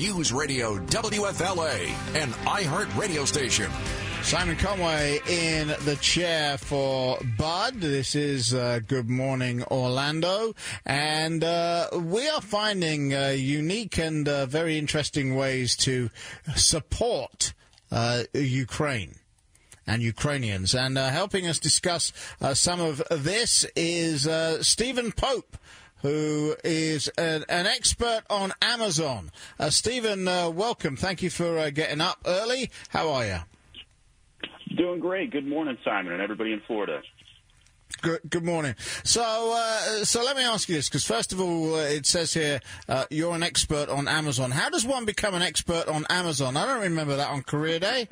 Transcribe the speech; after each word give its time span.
News 0.00 0.32
Radio 0.32 0.78
WFLA, 0.78 1.86
an 2.16 2.30
iHeart 2.46 2.96
radio 2.96 3.26
station. 3.26 3.70
Simon 4.22 4.56
Conway 4.56 5.20
in 5.28 5.68
the 5.84 5.98
chair 6.00 6.56
for 6.56 7.18
Bud. 7.36 7.82
This 7.82 8.14
is 8.14 8.54
uh, 8.54 8.80
Good 8.88 9.10
Morning 9.10 9.62
Orlando. 9.64 10.54
And 10.86 11.44
uh, 11.44 11.90
we 11.92 12.26
are 12.30 12.40
finding 12.40 13.14
uh, 13.14 13.34
unique 13.36 13.98
and 13.98 14.26
uh, 14.26 14.46
very 14.46 14.78
interesting 14.78 15.34
ways 15.34 15.76
to 15.76 16.08
support 16.56 17.52
uh, 17.92 18.22
Ukraine 18.32 19.16
and 19.86 20.00
Ukrainians. 20.00 20.74
And 20.74 20.96
uh, 20.96 21.10
helping 21.10 21.46
us 21.46 21.58
discuss 21.58 22.10
some 22.54 22.80
of 22.80 23.02
this 23.10 23.66
is 23.76 24.26
Stephen 24.66 25.12
Pope 25.12 25.58
who 26.02 26.54
is 26.64 27.08
an, 27.18 27.44
an, 27.48 27.66
expert 27.66 28.22
on 28.30 28.52
Amazon. 28.62 29.30
Uh, 29.58 29.70
Stephen, 29.70 30.26
uh, 30.26 30.50
welcome. 30.50 30.96
Thank 30.96 31.22
you 31.22 31.30
for 31.30 31.58
uh, 31.58 31.70
getting 31.70 32.00
up 32.00 32.18
early. 32.26 32.70
How 32.88 33.10
are 33.10 33.26
you? 33.26 33.38
Doing 34.76 35.00
great. 35.00 35.30
Good 35.30 35.46
morning, 35.46 35.76
Simon, 35.84 36.12
and 36.12 36.22
everybody 36.22 36.52
in 36.52 36.60
Florida. 36.66 37.02
Good, 38.02 38.20
good 38.30 38.44
morning. 38.44 38.76
So, 39.04 39.52
uh, 39.54 40.04
so 40.04 40.24
let 40.24 40.36
me 40.36 40.44
ask 40.44 40.68
you 40.68 40.76
this, 40.76 40.88
because 40.88 41.04
first 41.04 41.32
of 41.32 41.40
all, 41.40 41.74
uh, 41.74 41.80
it 41.80 42.06
says 42.06 42.32
here 42.32 42.60
uh, 42.88 43.04
you're 43.10 43.34
an 43.34 43.42
expert 43.42 43.88
on 43.88 44.08
Amazon. 44.08 44.52
How 44.52 44.70
does 44.70 44.86
one 44.86 45.04
become 45.04 45.34
an 45.34 45.42
expert 45.42 45.86
on 45.86 46.06
Amazon? 46.08 46.56
I 46.56 46.66
don't 46.66 46.82
remember 46.82 47.16
that 47.16 47.28
on 47.28 47.42
Career 47.42 47.78
Day. 47.78 48.08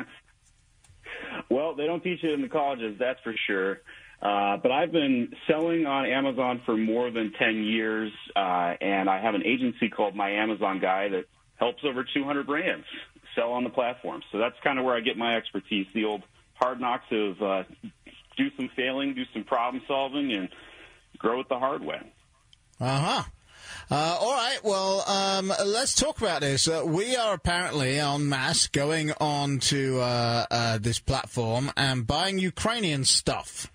well, 1.51 1.75
they 1.75 1.87
don't 1.87 2.03
teach 2.03 2.23
it 2.23 2.33
in 2.33 2.43
the 2.43 2.49
colleges, 2.49 2.97
that's 2.99 3.21
for 3.23 3.35
sure. 3.47 3.81
Uh, 4.21 4.57
but 4.57 4.73
I've 4.73 4.91
been 4.91 5.33
selling 5.47 5.87
on 5.87 6.07
Amazon 6.07 6.61
for 6.67 6.77
more 6.77 7.11
than 7.11 7.33
10 7.39 7.63
years, 7.63 8.13
uh, 8.35 8.75
and 8.81 9.09
I 9.09 9.21
have 9.21 9.35
an 9.35 9.47
agency 9.47 9.89
called 9.89 10.17
My 10.17 10.31
Amazon 10.31 10.81
Guy 10.81 11.09
that 11.09 11.27
helps 11.57 11.85
over 11.85 12.05
200 12.05 12.47
brands 12.47 12.85
sell 13.37 13.53
on 13.53 13.63
the 13.63 13.71
platform. 13.71 14.23
So 14.33 14.39
that's 14.39 14.57
kind 14.65 14.79
of 14.79 14.85
where 14.85 14.97
I 14.97 15.01
get 15.01 15.17
my 15.17 15.37
expertise, 15.37 15.87
the 15.95 16.05
old– 16.05 16.23
hard 16.61 16.81
knocks 16.81 17.07
of 17.11 17.41
uh, 17.43 17.63
do 18.37 18.51
some 18.57 18.69
failing, 18.77 19.15
do 19.15 19.25
some 19.33 19.45
problem 19.45 19.83
solving, 19.87 20.33
and 20.33 20.49
grow 21.19 21.41
it 21.41 21.49
the 21.49 21.59
hard 21.59 21.83
way. 21.83 22.01
Uh-huh. 22.81 23.23
Uh, 23.91 24.19
all 24.21 24.33
right. 24.33 24.59
Well, 24.63 25.09
um, 25.09 25.53
let's 25.67 25.95
talk 25.95 26.19
about 26.19 26.43
this. 26.43 26.69
Uh, 26.69 26.83
we 26.85 27.17
are 27.17 27.35
apparently 27.35 27.99
en 27.99 28.29
masse 28.29 28.69
going 28.69 29.13
on 29.21 29.59
to 29.61 30.01
uh, 30.01 30.47
uh 30.51 30.79
this 30.79 30.99
platform 31.01 31.71
and 31.77 32.07
buying 32.07 32.39
Ukrainian 32.39 33.05
stuff. 33.05 33.73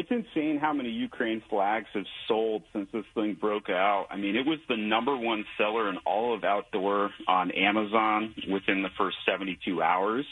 It's 0.00 0.10
insane 0.10 0.56
how 0.56 0.72
many 0.72 0.88
Ukraine 0.88 1.42
flags 1.50 1.84
have 1.92 2.06
sold 2.26 2.62
since 2.72 2.88
this 2.90 3.04
thing 3.14 3.34
broke 3.38 3.68
out. 3.68 4.06
I 4.08 4.16
mean, 4.16 4.34
it 4.34 4.46
was 4.46 4.58
the 4.66 4.78
number 4.78 5.14
one 5.14 5.44
seller 5.58 5.90
in 5.90 5.98
all 6.06 6.34
of 6.34 6.42
outdoor 6.42 7.10
on 7.28 7.50
Amazon 7.50 8.34
within 8.50 8.82
the 8.82 8.88
first 8.96 9.18
72 9.26 9.82
hours. 9.82 10.24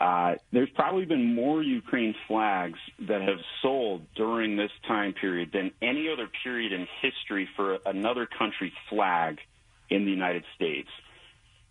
Uh, 0.00 0.34
there's 0.52 0.70
probably 0.76 1.04
been 1.04 1.34
more 1.34 1.64
Ukraine 1.64 2.14
flags 2.28 2.78
that 3.08 3.22
have 3.22 3.40
sold 3.60 4.02
during 4.14 4.54
this 4.56 4.70
time 4.86 5.14
period 5.14 5.50
than 5.52 5.72
any 5.82 6.08
other 6.08 6.28
period 6.44 6.70
in 6.70 6.86
history 7.00 7.48
for 7.56 7.78
another 7.84 8.28
country's 8.38 8.72
flag 8.88 9.38
in 9.90 10.04
the 10.04 10.12
United 10.12 10.44
States. 10.54 10.88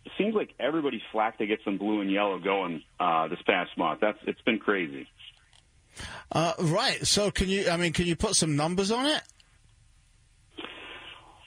It 0.03 0.11
seems 0.17 0.35
like 0.35 0.49
everybody's 0.59 1.07
flag 1.13 1.37
to 1.37 1.47
get 1.47 1.59
some 1.63 1.77
blue 1.77 2.01
and 2.01 2.11
yellow 2.11 2.39
going 2.39 2.83
uh, 2.99 3.29
this 3.29 3.41
past 3.45 3.77
month. 3.77 4.01
That's 4.01 4.19
it's 4.27 4.41
been 4.41 4.59
crazy. 4.59 5.07
Uh, 6.31 6.53
right. 6.59 7.05
So 7.05 7.31
can 7.31 7.49
you? 7.49 7.69
I 7.69 7.77
mean, 7.77 7.93
can 7.93 8.05
you 8.05 8.15
put 8.15 8.35
some 8.35 8.55
numbers 8.55 8.91
on 8.91 9.05
it? 9.05 9.21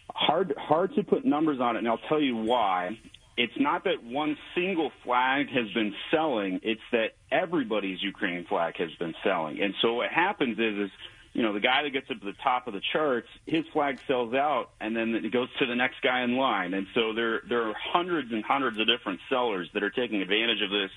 Hard, 0.09 0.55
hard 0.57 0.95
to 0.95 1.03
put 1.03 1.25
numbers 1.25 1.61
on 1.61 1.77
it, 1.77 1.81
and 1.81 1.89
I'll 1.89 1.99
tell 2.09 2.21
you 2.21 2.37
why 2.37 2.99
it's 3.37 3.53
not 3.59 3.85
that 3.85 4.03
one 4.03 4.37
single 4.55 4.93
flag 5.05 5.49
has 5.49 5.71
been 5.73 5.93
selling, 6.11 6.61
it's 6.63 6.81
that 6.93 7.17
everybody's 7.33 8.01
Ukraine 8.03 8.47
flag 8.49 8.75
has 8.79 8.91
been 8.99 9.15
selling. 9.25 9.61
And 9.61 9.75
so 9.83 9.95
what 9.95 10.11
happens 10.11 10.59
is, 10.59 10.87
is 10.87 10.91
you 11.35 11.43
know, 11.43 11.53
the 11.53 11.61
guy 11.61 11.83
that 11.83 11.91
gets 11.91 12.09
up 12.11 12.21
to 12.21 12.25
the 12.25 12.37
top 12.45 12.69
of 12.69 12.75
the 12.75 12.81
charts, 12.93 13.27
his 13.45 13.65
flag 13.73 13.99
sells 14.07 14.35
out, 14.35 14.71
and 14.81 14.97
then 14.97 15.17
it 15.17 15.33
goes 15.33 15.49
to 15.59 15.67
the 15.67 15.75
next 15.75 16.01
guy 16.01 16.23
in 16.23 16.37
line. 16.37 16.73
And 16.75 16.87
so 16.95 17.13
there, 17.13 17.43
there 17.49 17.69
are 17.69 17.75
hundreds 17.75 18.33
and 18.33 18.45
hundreds 18.45 18.79
of 18.79 18.87
different 18.87 19.19
sellers 19.29 19.69
that 19.75 19.83
are 19.83 19.91
taking 19.91 20.23
advantage 20.23 20.63
of 20.63 20.71
this. 20.71 20.91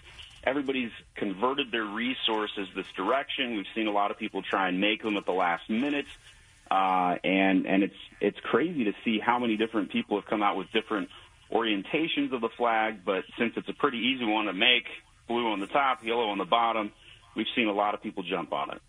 Everybody's 0.43 0.91
converted 1.15 1.71
their 1.71 1.85
resources 1.85 2.67
this 2.75 2.85
direction. 2.95 3.55
We've 3.57 3.65
seen 3.73 3.87
a 3.87 3.91
lot 3.91 4.11
of 4.11 4.19
people 4.19 4.43
try 4.43 4.69
and 4.69 4.79
make 4.79 5.01
them 5.01 5.17
at 5.17 5.25
the 5.25 5.33
last 5.33 5.69
minute. 5.69 6.05
Uh, 6.69 7.15
and 7.23 7.65
and 7.65 7.81
it's 7.81 7.95
it's 8.19 8.39
crazy 8.41 8.83
to 8.83 8.93
see 9.05 9.19
how 9.19 9.39
many 9.39 9.55
different 9.55 9.89
people 9.89 10.19
have 10.19 10.29
come 10.29 10.43
out 10.43 10.57
with 10.57 10.69
different 10.73 11.09
orientations 11.51 12.33
of 12.33 12.41
the 12.41 12.49
flag, 12.49 13.05
but 13.05 13.23
since 13.39 13.53
it's 13.55 13.69
a 13.69 13.73
pretty 13.73 13.99
easy 13.99 14.25
one 14.25 14.45
to 14.45 14.53
make, 14.53 14.83
blue 15.29 15.47
on 15.47 15.61
the 15.61 15.67
top, 15.67 16.03
yellow 16.03 16.27
on 16.27 16.37
the 16.37 16.45
bottom, 16.45 16.91
we've 17.35 17.47
seen 17.55 17.69
a 17.69 17.73
lot 17.73 17.93
of 17.93 18.03
people 18.03 18.21
jump 18.21 18.51
on 18.51 18.71
it. 18.71 18.81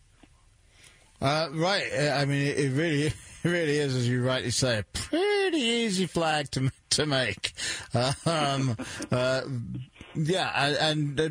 Uh, 1.20 1.48
right. 1.52 1.84
I 2.12 2.24
mean, 2.24 2.46
it 2.46 2.72
really, 2.72 3.02
it 3.04 3.14
really 3.44 3.78
is, 3.78 3.94
as 3.94 4.08
you 4.08 4.24
rightly 4.24 4.50
say, 4.50 4.78
a 4.78 4.84
pretty 4.84 5.58
easy 5.58 6.06
flag 6.06 6.50
to 6.52 6.70
to 6.90 7.06
make. 7.06 7.52
Um, 8.26 8.76
uh, 9.12 9.42
yeah, 10.14 10.76
and, 10.80 11.20
uh, 11.20 11.28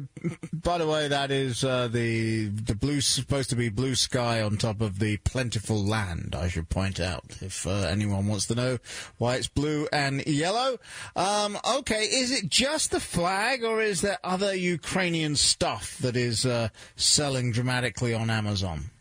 by 0.54 0.78
the 0.78 0.88
way, 0.88 1.08
that 1.08 1.32
is 1.32 1.64
uh, 1.64 1.88
the 1.88 2.48
the 2.48 2.76
blue 2.76 3.02
supposed 3.02 3.50
to 3.50 3.56
be 3.56 3.70
blue 3.70 3.96
sky 3.96 4.42
on 4.42 4.58
top 4.58 4.82
of 4.82 5.00
the 5.00 5.18
plentiful 5.18 5.84
land. 5.84 6.36
I 6.38 6.48
should 6.48 6.70
point 6.70 7.00
out, 7.00 7.24
if 7.42 7.68
uh, 7.68 7.72
anyone 7.72 8.28
wants 8.28 8.46
to 8.48 8.56
know 8.56 8.78
why 9.18 9.36
it's 9.36 9.48
blue 9.48 9.88
and 9.92 10.26
yellow. 10.26 10.78
Um, 11.16 11.58
okay, 11.78 12.04
is 12.04 12.32
it 12.32 12.50
just 12.50 12.92
the 12.92 13.00
flag, 13.00 13.64
or 13.64 13.82
is 13.82 14.02
there 14.02 14.20
other 14.24 14.56
Ukrainian 14.56 15.36
stuff 15.36 15.98
that 15.98 16.16
is 16.16 16.46
uh, 16.46 16.70
selling 16.96 17.52
dramatically 17.52 18.14
on 18.14 18.30
Amazon? 18.30 18.92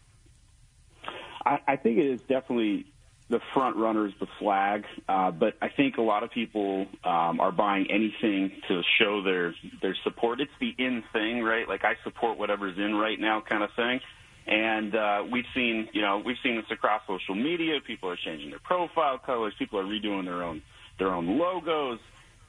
I, 1.46 1.60
I 1.66 1.76
think 1.76 1.98
it 1.98 2.06
is 2.06 2.20
definitely 2.28 2.86
the 3.28 3.40
front 3.54 3.76
runners, 3.76 4.12
the 4.20 4.26
flag. 4.38 4.84
Uh, 5.08 5.30
but 5.30 5.54
I 5.60 5.68
think 5.68 5.96
a 5.96 6.02
lot 6.02 6.22
of 6.22 6.30
people 6.30 6.86
um, 7.04 7.40
are 7.40 7.52
buying 7.52 7.86
anything 7.90 8.52
to 8.68 8.82
show 8.98 9.22
their 9.22 9.54
their 9.82 9.96
support. 10.04 10.40
It's 10.40 10.50
the 10.60 10.74
in 10.78 11.02
thing, 11.12 11.42
right? 11.42 11.68
Like 11.68 11.84
I 11.84 11.94
support 12.04 12.38
whatever's 12.38 12.76
in 12.78 12.94
right 12.94 13.18
now, 13.18 13.40
kind 13.40 13.62
of 13.62 13.70
thing. 13.74 14.00
And 14.46 14.94
uh, 14.94 15.24
we've 15.30 15.46
seen, 15.54 15.88
you 15.92 16.02
know, 16.02 16.22
we've 16.24 16.36
seen 16.42 16.56
this 16.56 16.66
across 16.70 17.02
social 17.08 17.34
media. 17.34 17.80
People 17.84 18.10
are 18.10 18.16
changing 18.16 18.50
their 18.50 18.60
profile 18.60 19.18
colors. 19.18 19.52
People 19.58 19.80
are 19.80 19.84
redoing 19.84 20.24
their 20.24 20.42
own 20.42 20.62
their 20.98 21.12
own 21.12 21.38
logos. 21.38 21.98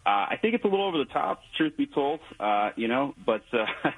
Uh, 0.05 0.27
I 0.29 0.37
think 0.41 0.53
it's 0.53 0.63
a 0.63 0.67
little 0.67 0.87
over 0.87 0.99
the 0.99 1.11
top, 1.11 1.41
truth 1.57 1.75
be 1.75 1.87
told. 1.87 2.19
Uh, 2.39 2.69
you 2.75 2.87
know, 2.87 3.15
but 3.25 3.43
uh, 3.51 3.65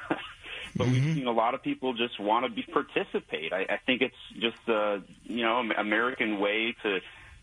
but 0.76 0.88
mm-hmm. 0.88 0.94
we've 0.94 1.16
seen 1.16 1.28
a 1.28 1.32
lot 1.32 1.54
of 1.54 1.64
people 1.64 1.94
just 1.94 2.20
want 2.20 2.46
to 2.46 2.52
be 2.52 2.64
participate. 2.64 3.54
I, 3.54 3.62
I 3.70 3.80
think 3.86 4.02
it's 4.02 4.16
just 4.40 4.68
a 4.68 5.02
you 5.24 5.44
know 5.44 5.60
American 5.78 6.40
way 6.40 6.76
to 6.84 7.00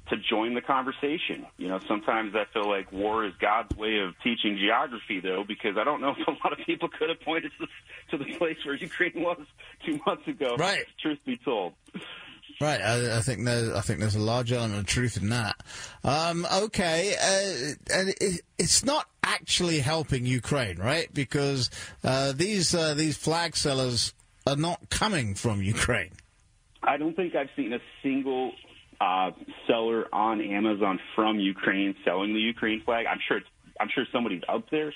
to 0.09 0.17
join 0.17 0.55
the 0.55 0.61
conversation. 0.61 1.47
You 1.57 1.69
know, 1.69 1.81
sometimes 1.89 2.35
I 2.35 2.45
feel 2.53 2.69
like 2.69 2.93
war 2.93 3.25
is 3.25 3.33
God's 3.41 3.77
way 3.77 3.99
of 3.99 4.15
teaching 4.23 4.57
geography, 4.57 5.21
though, 5.21 5.45
because 5.47 5.77
I 5.77 5.85
don't 5.85 6.01
know 6.01 6.11
if 6.19 6.27
a 6.27 6.31
lot 6.31 6.53
of 6.53 6.65
people 6.65 6.89
could 6.89 7.09
have 7.09 7.21
pointed 7.21 7.53
to 7.59 7.67
the, 7.67 8.19
to 8.19 8.25
the 8.25 8.39
place 8.39 8.57
where 8.65 8.75
Ukraine 8.75 9.15
was 9.17 9.41
two 9.85 9.99
months 10.07 10.27
ago. 10.29 10.57
Right. 10.57 10.85
Truth 11.03 11.19
be 11.25 11.37
told. 11.37 11.75
Right, 12.59 12.81
I, 12.81 13.19
I, 13.19 13.21
think 13.21 13.45
there's 13.45 13.71
I 13.71 13.83
think 13.83 14.01
there's 14.01 14.15
a 14.15 14.21
large 14.21 14.51
element 14.51 14.81
of 14.81 14.87
truth 14.87 15.19
in 15.19 15.29
that. 15.29 15.57
Um, 16.03 16.47
okay, 16.51 17.15
uh, 17.21 17.95
and 17.95 18.09
it, 18.19 18.41
it's 18.59 18.83
not 18.83 19.07
actually 19.23 19.81
helping 19.81 20.25
Ukraine, 20.25 20.79
right? 20.79 21.13
Because 21.13 21.69
uh, 22.03 22.33
these 22.33 22.75
uh, 22.75 22.95
these 22.95 23.15
flag 23.15 23.57
sellers 23.57 24.15
are 24.47 24.57
not 24.57 24.89
coming 24.89 25.35
from 25.35 25.61
Ukraine. 25.61 26.13
I 26.83 26.97
don't 26.97 27.15
think 27.15 27.35
I've 27.35 27.51
seen 27.57 27.75
a 27.75 27.81
single 28.03 28.53
uh, 29.03 29.33
seller 29.67 30.07
on 30.13 30.41
Amazon 30.41 30.99
from 31.15 31.39
Ukraine 31.39 31.95
selling 32.07 32.33
the 32.33 32.41
Ukraine 32.41 32.83
flag. 32.85 33.05
I'm 33.07 33.21
sure 33.29 33.41
I'm 33.79 33.89
sure 33.95 34.07
somebody's 34.11 34.43
up 34.49 34.71
there, 34.71 34.95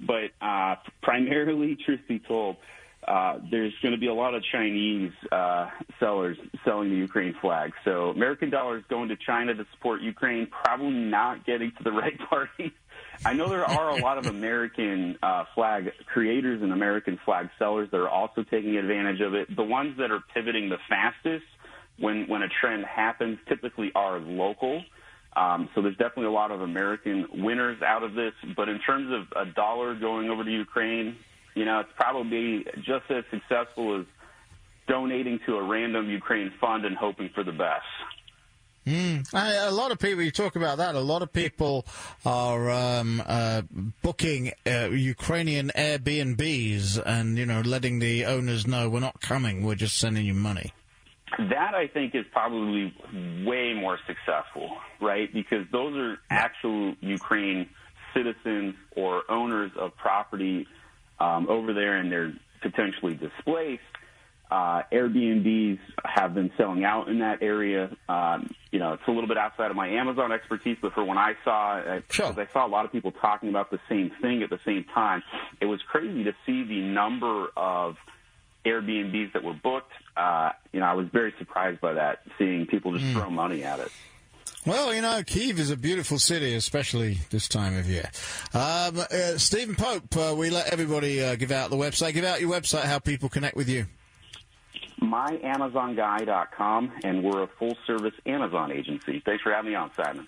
but 0.00 0.30
uh, 0.40 0.76
primarily, 1.02 1.76
truth 1.84 2.00
be 2.08 2.20
told, 2.20 2.56
uh, 3.06 3.38
there's 3.50 3.72
going 3.82 3.92
to 3.92 3.98
be 3.98 4.06
a 4.06 4.14
lot 4.14 4.34
of 4.34 4.42
Chinese 4.52 5.12
uh, 5.32 5.68
sellers 5.98 6.36
selling 6.64 6.90
the 6.90 6.96
Ukraine 6.96 7.34
flag. 7.40 7.72
So 7.84 8.10
American 8.10 8.50
dollars 8.50 8.84
going 8.88 9.08
to 9.08 9.16
China 9.16 9.54
to 9.54 9.66
support 9.72 10.02
Ukraine, 10.02 10.46
probably 10.46 10.90
not 10.90 11.44
getting 11.44 11.72
to 11.78 11.84
the 11.84 11.92
right 11.92 12.18
party. 12.30 12.72
I 13.24 13.34
know 13.34 13.48
there 13.48 13.64
are 13.64 13.90
a 13.90 13.96
lot 13.96 14.18
of 14.18 14.26
American 14.26 15.18
uh, 15.22 15.44
flag 15.54 15.92
creators 16.06 16.62
and 16.62 16.72
American 16.72 17.18
flag 17.24 17.50
sellers 17.58 17.90
that 17.90 17.98
are 17.98 18.08
also 18.08 18.44
taking 18.44 18.76
advantage 18.76 19.20
of 19.20 19.34
it. 19.34 19.54
The 19.54 19.62
ones 19.62 19.96
that 19.98 20.10
are 20.10 20.20
pivoting 20.34 20.68
the 20.68 20.78
fastest 20.88 21.44
when 21.98 22.26
when 22.28 22.42
a 22.42 22.48
trend 22.48 22.84
happens 22.84 23.38
typically 23.48 23.92
are 23.94 24.18
local. 24.18 24.82
Um, 25.34 25.68
so 25.74 25.82
there's 25.82 25.96
definitely 25.96 26.26
a 26.26 26.30
lot 26.32 26.50
of 26.50 26.60
American 26.60 27.26
winners 27.32 27.80
out 27.82 28.02
of 28.02 28.14
this. 28.14 28.32
But 28.56 28.68
in 28.68 28.78
terms 28.80 29.10
of 29.12 29.48
a 29.48 29.50
dollar 29.50 29.94
going 29.94 30.28
over 30.28 30.44
to 30.44 30.50
Ukraine, 30.50 31.16
you 31.54 31.64
know, 31.64 31.80
it's 31.80 31.92
probably 31.96 32.64
just 32.76 33.10
as 33.10 33.24
successful 33.30 34.00
as 34.00 34.06
donating 34.88 35.38
to 35.46 35.56
a 35.56 35.62
random 35.62 36.08
Ukraine 36.10 36.52
fund 36.60 36.84
and 36.84 36.96
hoping 36.96 37.30
for 37.34 37.44
the 37.44 37.52
best. 37.52 37.86
Mm. 38.86 39.24
a 39.32 39.70
lot 39.70 39.92
of 39.92 40.00
people, 40.00 40.22
you 40.22 40.32
talk 40.32 40.56
about 40.56 40.78
that, 40.78 40.96
a 40.96 41.00
lot 41.00 41.22
of 41.22 41.32
people 41.32 41.86
are 42.26 42.68
um, 42.68 43.22
uh, 43.24 43.62
booking 44.02 44.52
uh, 44.66 44.88
Ukrainian 44.90 45.70
Airbnbs 45.76 47.00
and, 47.04 47.38
you 47.38 47.46
know, 47.46 47.60
letting 47.60 48.00
the 48.00 48.24
owners 48.24 48.66
know 48.66 48.88
we're 48.88 48.98
not 48.98 49.20
coming, 49.20 49.64
we're 49.64 49.76
just 49.76 49.98
sending 49.98 50.26
you 50.26 50.34
money. 50.34 50.72
That, 51.38 51.74
I 51.74 51.86
think, 51.86 52.14
is 52.14 52.26
probably 52.32 52.92
way 53.46 53.72
more 53.72 53.98
successful, 54.06 54.76
right? 55.00 55.32
Because 55.32 55.64
those 55.70 55.96
are 55.96 56.18
actual 56.28 56.94
Ukraine 57.00 57.70
citizens 58.14 58.74
or 58.96 59.22
owners 59.30 59.70
of 59.78 59.96
property 59.96 60.66
um, 61.22 61.48
over 61.48 61.72
there 61.72 61.96
and 61.96 62.10
they're 62.10 62.32
potentially 62.60 63.14
displaced 63.14 63.82
uh, 64.52 64.82
Airbnbs 64.92 65.78
have 66.04 66.34
been 66.34 66.52
selling 66.58 66.84
out 66.84 67.08
in 67.08 67.20
that 67.20 67.42
area. 67.42 67.90
Um, 68.06 68.50
you 68.70 68.78
know, 68.78 68.92
it's 68.92 69.02
a 69.06 69.10
little 69.10 69.26
bit 69.26 69.38
outside 69.38 69.70
of 69.70 69.76
my 69.78 69.88
Amazon 69.88 70.30
expertise, 70.30 70.76
but 70.82 70.92
for 70.92 71.02
when 71.02 71.16
I 71.16 71.36
saw, 71.42 71.78
uh, 71.78 72.00
sure. 72.10 72.38
I 72.38 72.46
saw 72.52 72.66
a 72.66 72.68
lot 72.68 72.84
of 72.84 72.92
people 72.92 73.12
talking 73.12 73.48
about 73.48 73.70
the 73.70 73.80
same 73.88 74.12
thing 74.20 74.42
at 74.42 74.50
the 74.50 74.60
same 74.66 74.84
time. 74.92 75.22
It 75.62 75.66
was 75.66 75.80
crazy 75.80 76.24
to 76.24 76.34
see 76.44 76.64
the 76.64 76.82
number 76.82 77.46
of 77.56 77.96
Airbnbs 78.66 79.32
that 79.32 79.42
were 79.42 79.54
booked. 79.54 79.92
Uh, 80.18 80.50
you 80.70 80.80
know, 80.80 80.86
I 80.86 80.92
was 80.92 81.06
very 81.08 81.32
surprised 81.38 81.80
by 81.80 81.94
that, 81.94 82.20
seeing 82.36 82.66
people 82.66 82.92
just 82.92 83.06
mm. 83.06 83.14
throw 83.14 83.30
money 83.30 83.64
at 83.64 83.80
it. 83.80 83.90
Well, 84.64 84.94
you 84.94 85.02
know, 85.02 85.22
Kiev 85.24 85.58
is 85.58 85.70
a 85.70 85.76
beautiful 85.76 86.18
city, 86.18 86.54
especially 86.54 87.18
this 87.30 87.48
time 87.48 87.76
of 87.76 87.88
year. 87.88 88.08
Um, 88.54 88.98
uh, 88.98 89.36
Stephen 89.38 89.74
Pope, 89.74 90.16
uh, 90.16 90.34
we 90.36 90.50
let 90.50 90.72
everybody 90.72 91.22
uh, 91.22 91.34
give 91.34 91.50
out 91.50 91.70
the 91.70 91.76
website. 91.76 92.14
Give 92.14 92.24
out 92.24 92.40
your 92.40 92.50
website, 92.50 92.84
how 92.84 93.00
people 93.00 93.28
connect 93.28 93.56
with 93.56 93.68
you 93.68 93.86
myamazonguy.com, 95.02 96.92
and 97.04 97.22
we're 97.22 97.42
a 97.42 97.48
full 97.58 97.76
service 97.86 98.14
Amazon 98.24 98.72
agency. 98.72 99.22
Thanks 99.24 99.42
for 99.42 99.52
having 99.52 99.72
me 99.72 99.76
on, 99.76 99.90
Simon. 99.94 100.26